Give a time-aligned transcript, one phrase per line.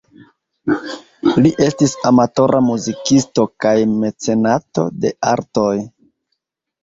[1.45, 5.77] Li estis amatora muzikisto kaj mecenato de artoj.